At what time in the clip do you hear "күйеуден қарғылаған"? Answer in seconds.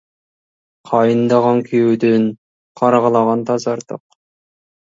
1.67-3.47